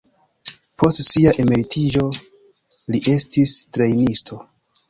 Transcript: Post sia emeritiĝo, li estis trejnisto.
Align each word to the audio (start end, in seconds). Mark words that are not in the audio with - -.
Post 0.83 1.01
sia 1.07 1.33
emeritiĝo, 1.43 2.05
li 2.95 3.03
estis 3.17 3.55
trejnisto. 3.79 4.41